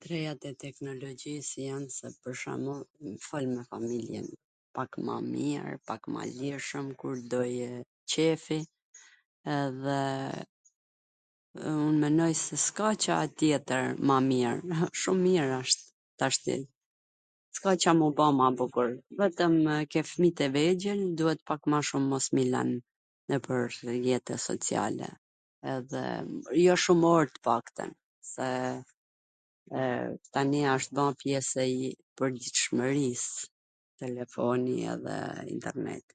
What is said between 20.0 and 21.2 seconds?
fmijt e vegjwl